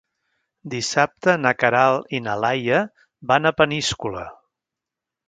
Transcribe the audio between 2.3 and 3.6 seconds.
Laia van a